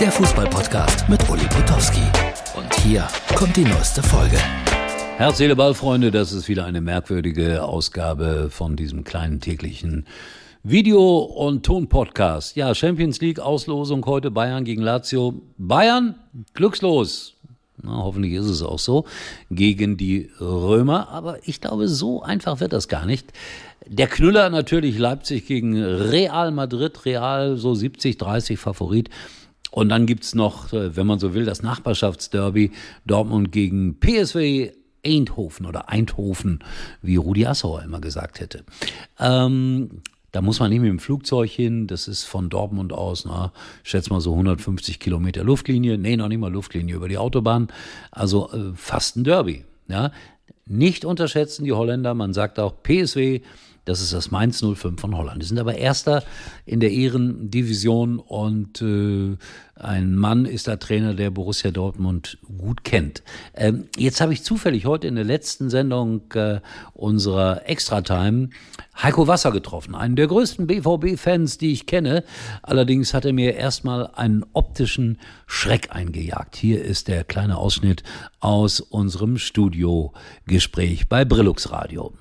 [0.00, 2.02] der Fußballpodcast mit Uli Potowski.
[2.56, 4.38] Und hier kommt die neueste Folge.
[5.16, 10.06] Herz, Seele, Ball, Freunde, das ist wieder eine merkwürdige Ausgabe von diesem kleinen täglichen
[10.62, 12.54] Video- und Ton-Podcast.
[12.54, 15.42] Ja, Champions League Auslosung heute Bayern gegen Lazio.
[15.56, 16.14] Bayern,
[16.54, 17.34] glückslos.
[17.82, 19.04] Na, hoffentlich ist es auch so,
[19.50, 21.08] gegen die Römer.
[21.08, 23.32] Aber ich glaube, so einfach wird das gar nicht.
[23.84, 27.04] Der Knüller natürlich Leipzig gegen Real Madrid.
[27.04, 29.10] Real so 70, 30 Favorit.
[29.70, 32.72] Und dann gibt's noch, äh, wenn man so will, das Nachbarschaftsderby
[33.06, 34.72] Dortmund gegen PSW
[35.04, 36.60] Eindhoven oder Eindhoven,
[37.02, 38.64] wie Rudi Assauer immer gesagt hätte.
[39.18, 41.86] Ähm, da muss man nicht mit dem Flugzeug hin.
[41.86, 45.96] Das ist von Dortmund aus, na, schätze mal so 150 Kilometer Luftlinie.
[45.96, 47.68] Nee, noch nicht mal Luftlinie über die Autobahn.
[48.10, 49.64] Also äh, fast ein Derby.
[49.88, 50.12] Ja.
[50.66, 52.12] Nicht unterschätzen die Holländer.
[52.14, 53.40] Man sagt auch PSW
[53.88, 55.42] das ist das Mainz 05 von Holland.
[55.42, 56.22] Die sind aber Erster
[56.66, 59.36] in der Ehrendivision und äh,
[59.76, 63.22] ein Mann ist da Trainer, der Borussia Dortmund gut kennt.
[63.54, 66.60] Ähm, jetzt habe ich zufällig heute in der letzten Sendung äh,
[66.92, 68.50] unserer Extra-Time
[69.02, 72.24] Heiko Wasser getroffen, einen der größten BVB-Fans, die ich kenne.
[72.62, 76.56] Allerdings hat er mir erstmal einen optischen Schreck eingejagt.
[76.56, 78.02] Hier ist der kleine Ausschnitt
[78.40, 82.12] aus unserem Studiogespräch bei Brillux Radio.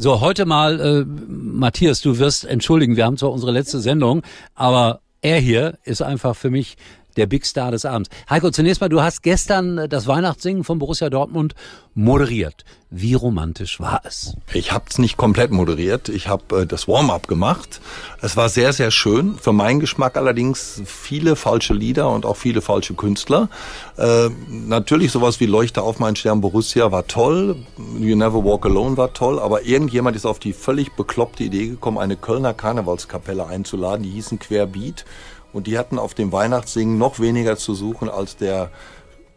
[0.00, 4.22] So, heute mal, äh, Matthias, du wirst entschuldigen, wir haben zwar unsere letzte Sendung,
[4.54, 6.76] aber er hier ist einfach für mich
[7.16, 8.10] der Big Star des Abends.
[8.30, 11.54] Heiko, zunächst mal, du hast gestern das Weihnachtssingen von Borussia Dortmund
[11.94, 12.64] moderiert.
[12.90, 14.34] Wie romantisch war es?
[14.54, 16.08] Ich habe es nicht komplett moderiert.
[16.08, 17.80] Ich habe äh, das Warm-up gemacht.
[18.22, 19.36] Es war sehr, sehr schön.
[19.36, 23.50] Für meinen Geschmack allerdings viele falsche Lieder und auch viele falsche Künstler.
[23.98, 27.56] Äh, natürlich sowas wie Leuchte auf meinen Stern Borussia war toll.
[27.98, 29.38] You Never Walk Alone war toll.
[29.38, 34.04] Aber irgendjemand ist auf die völlig bekloppte Idee gekommen, eine Kölner Karnevalskapelle einzuladen.
[34.04, 35.04] Die hießen Querbeat.
[35.52, 38.70] Und die hatten auf dem Weihnachtssingen noch weniger zu suchen als der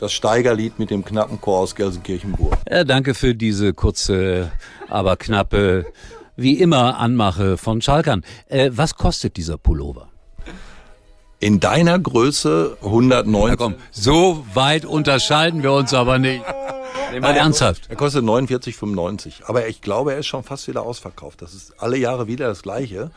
[0.01, 2.57] das Steigerlied mit dem knappen Chor aus Gelsenkirchenburg.
[2.69, 4.51] Ja, danke für diese kurze,
[4.89, 5.85] aber knappe,
[6.35, 8.23] wie immer Anmache von Schalkern.
[8.47, 10.09] Äh, was kostet dieser Pullover?
[11.39, 13.49] In deiner Größe 109.
[13.49, 16.43] Ja, komm, so weit unterscheiden wir uns aber nicht.
[17.11, 17.87] Nehmen wir ernsthaft.
[17.89, 19.43] Er kostet 49,95.
[19.45, 21.41] Aber ich glaube, er ist schon fast wieder ausverkauft.
[21.41, 23.11] Das ist alle Jahre wieder das Gleiche.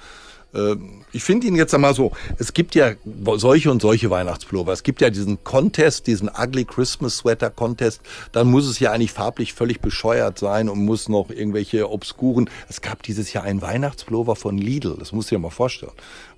[0.54, 2.92] Ähm, ich finde ihn jetzt einmal so, es gibt ja
[3.36, 4.72] solche und solche Weihnachtspullover.
[4.72, 8.00] Es gibt ja diesen Contest, diesen Ugly Christmas Sweater Contest.
[8.32, 12.50] Dann muss es ja eigentlich farblich völlig bescheuert sein und muss noch irgendwelche obskuren.
[12.68, 14.96] Es gab dieses Jahr einen Weihnachtspullover von Lidl.
[14.98, 15.92] Das musst du dir mal vorstellen.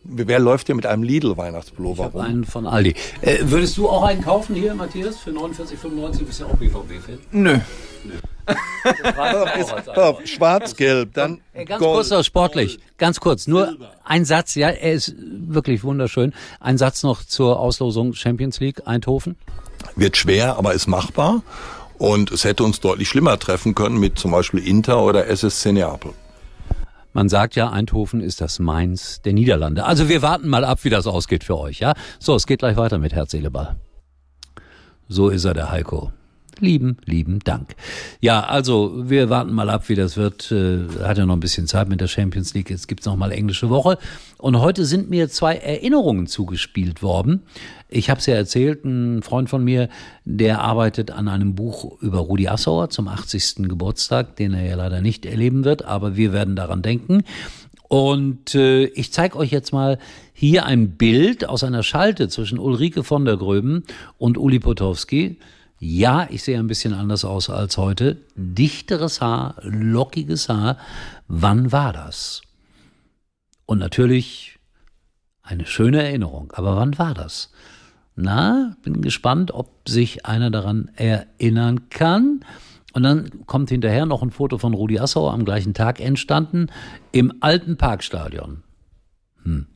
[0.04, 2.20] Wer läuft hier mit einem Lidl Weihnachtspullover rum?
[2.20, 2.94] Einen von Aldi.
[3.22, 6.18] Äh, würdest du auch einen kaufen hier, Matthias, für 49,95?
[6.18, 7.18] Du bist ja auch BVB-Fan.
[7.32, 7.58] Nö.
[8.04, 8.12] Nö.
[10.24, 11.94] Schwarz-Gelb, dann Ganz Gold.
[11.94, 16.32] kurz noch sportlich, ganz kurz, nur ein Satz, ja, er ist wirklich wunderschön.
[16.60, 19.36] Ein Satz noch zur Auslosung Champions League Eindhoven.
[19.96, 21.42] Wird schwer, aber ist machbar.
[21.98, 26.12] Und es hätte uns deutlich schlimmer treffen können mit zum Beispiel Inter oder SSC Neapel.
[27.14, 29.84] Man sagt ja, Eindhoven ist das Mainz der Niederlande.
[29.84, 31.94] Also wir warten mal ab, wie das ausgeht für euch, ja?
[32.18, 33.76] So, es geht gleich weiter mit Herz, Seele, Ball.
[35.08, 36.12] So ist er, der Heiko.
[36.58, 37.76] Lieben, lieben Dank.
[38.20, 40.50] Ja, also wir warten mal ab, wie das wird.
[40.50, 42.70] Äh, hat ja noch ein bisschen Zeit mit der Champions League.
[42.70, 43.98] Jetzt gibt's noch mal englische Woche.
[44.38, 47.42] Und heute sind mir zwei Erinnerungen zugespielt worden.
[47.88, 49.88] Ich habe es ja erzählt, ein Freund von mir,
[50.24, 53.68] der arbeitet an einem Buch über Rudi Assauer zum 80.
[53.68, 57.22] Geburtstag, den er ja leider nicht erleben wird, aber wir werden daran denken.
[57.88, 59.98] Und äh, ich zeige euch jetzt mal
[60.32, 63.84] hier ein Bild aus einer Schalte zwischen Ulrike von der Gröben
[64.18, 65.36] und Uli Potowski.
[65.78, 68.16] Ja, ich sehe ein bisschen anders aus als heute.
[68.34, 70.78] Dichteres Haar, lockiges Haar.
[71.28, 72.40] Wann war das?
[73.66, 74.58] Und natürlich
[75.42, 76.52] eine schöne Erinnerung.
[76.54, 77.52] Aber wann war das?
[78.14, 82.40] Na, bin gespannt, ob sich einer daran erinnern kann.
[82.94, 86.68] Und dann kommt hinterher noch ein Foto von Rudi Assauer am gleichen Tag entstanden
[87.12, 88.62] im alten Parkstadion.
[89.42, 89.66] Hm.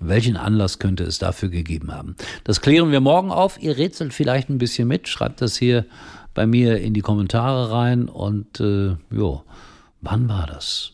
[0.00, 2.16] Welchen Anlass könnte es dafür gegeben haben?
[2.44, 3.60] Das klären wir morgen auf.
[3.60, 5.08] Ihr rätselt vielleicht ein bisschen mit.
[5.08, 5.86] Schreibt das hier
[6.34, 8.08] bei mir in die Kommentare rein.
[8.08, 9.42] Und äh, jo,
[10.00, 10.92] wann war das?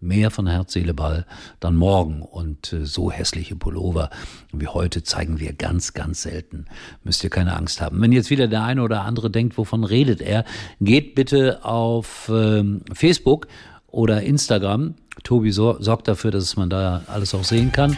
[0.00, 1.24] Mehr von Herz, Seele, Ball
[1.60, 2.20] dann morgen.
[2.20, 4.10] Und äh, so hässliche Pullover
[4.52, 6.66] wie heute zeigen wir ganz, ganz selten.
[7.02, 8.02] Müsst ihr keine Angst haben.
[8.02, 10.44] Wenn jetzt wieder der eine oder andere denkt, wovon redet er,
[10.80, 13.46] geht bitte auf ähm, Facebook
[13.86, 14.96] oder Instagram.
[15.22, 17.96] Tobi sorgt dafür, dass man da alles auch sehen kann.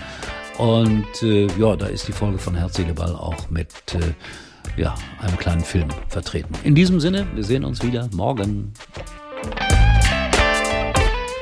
[0.58, 5.36] Und äh, ja, da ist die Folge von Herz, Ball auch mit äh, ja, einem
[5.36, 6.54] kleinen Film vertreten.
[6.64, 8.72] In diesem Sinne, wir sehen uns wieder morgen.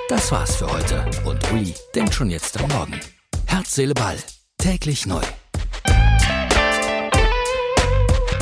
[0.09, 1.05] Das war's für heute.
[1.25, 3.01] Und Uli denkt schon jetzt am Morgen.
[3.47, 4.17] Herz, Ball.
[4.59, 5.23] Täglich neu.